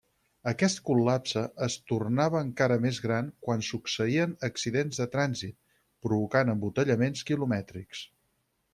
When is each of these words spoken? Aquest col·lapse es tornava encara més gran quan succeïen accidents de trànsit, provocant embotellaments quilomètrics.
Aquest 0.51 0.79
col·lapse 0.85 1.43
es 1.65 1.75
tornava 1.91 2.41
encara 2.47 2.79
més 2.87 3.01
gran 3.05 3.29
quan 3.49 3.63
succeïen 3.69 4.35
accidents 4.51 5.03
de 5.03 5.09
trànsit, 5.19 5.57
provocant 6.09 6.55
embotellaments 6.57 7.27
quilomètrics. 7.33 8.07